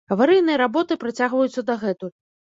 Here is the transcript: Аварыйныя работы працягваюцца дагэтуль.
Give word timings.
Аварыйныя 0.13 0.59
работы 0.61 0.97
працягваюцца 1.03 1.67
дагэтуль. 1.71 2.13